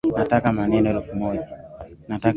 Nataka 0.17 0.51
maneno 0.53 0.89
elfu 0.89 1.15
moja 1.15 1.47